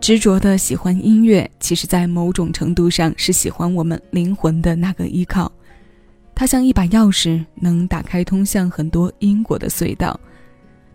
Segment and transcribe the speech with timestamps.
[0.00, 5.50] 执着的喜欢音乐，其实，在某种程度上是喜欢我们灵魂的那个依靠。
[6.34, 10.18] 它像一把钥匙，能打开通向很多因果的隧道。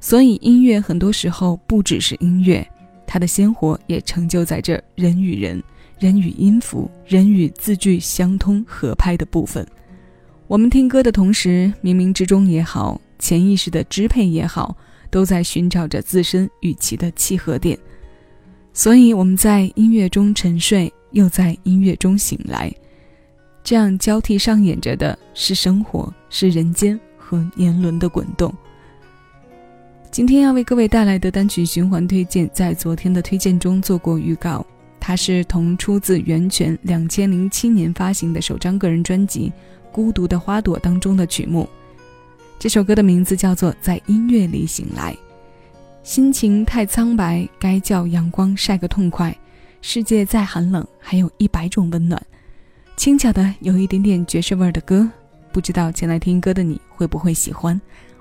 [0.00, 2.66] 所以，音乐很多时候不只是音乐，
[3.06, 5.62] 它的鲜活也成就在这人与人、
[5.98, 9.64] 人与音符、人与字句相通合拍的部分。
[10.48, 14.76] 我们听歌的同时，冥冥之中也好，潜意识的支配也好，
[15.10, 17.78] 都在寻找着自身与其的契合点。
[18.76, 22.70] 所以我们在音乐中沉睡，又在音乐中醒来，
[23.64, 28.54] 这样交替上演着的是生活，是人间和年轮的滚动。
[30.10, 34.64] 今天要为各位带来的单曲循环推荐，在昨天的推荐中做过预告，
[35.00, 39.50] 它是同出自源泉两千零七年发行的首张个人专辑
[39.90, 41.66] 《孤独的花朵》当中的曲目。
[42.58, 45.14] 这首歌的名字叫做《在音乐里醒来》。
[46.06, 49.36] 心情太苍白，该叫阳光晒个痛快。
[49.82, 52.24] 世界再寒冷，还有一百种温暖。
[52.96, 55.10] 轻巧的，有一点点爵士味儿的歌，
[55.50, 57.78] 不知道前来听歌的你会不会喜欢？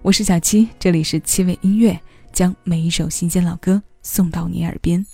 [0.00, 2.00] 我是小七，这里是七味音乐，
[2.32, 5.04] 将每一首新鲜老歌送到你耳边。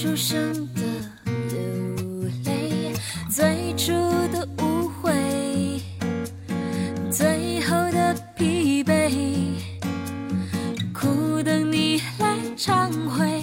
[0.00, 0.82] 出声的
[1.50, 2.94] 流泪，
[3.28, 3.92] 最初
[4.32, 5.10] 的误会，
[7.10, 9.10] 最后的疲惫，
[10.94, 13.42] 苦等你来忏悔，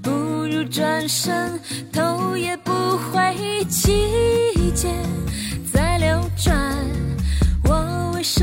[0.00, 1.60] 不如转身，
[1.92, 2.72] 头也不
[3.12, 4.88] 回，季节
[5.70, 6.56] 在流转，
[7.64, 8.42] 我为什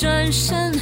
[0.00, 0.79] 转身，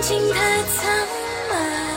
[0.00, 0.90] 情太苍
[1.50, 1.87] 白。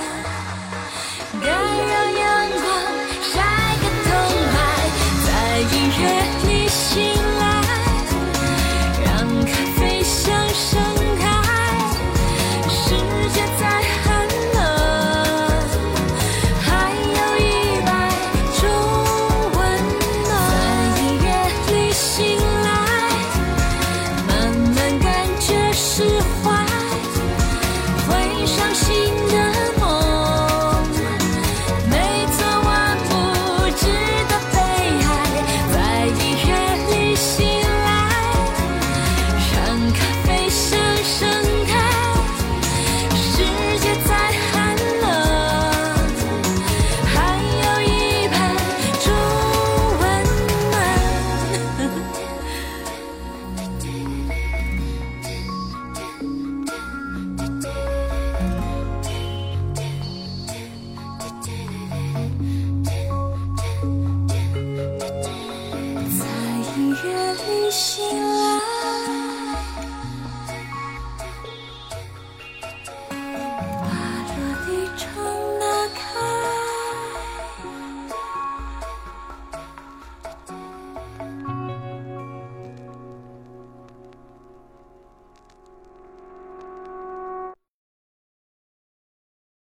[67.35, 68.40] 旅行。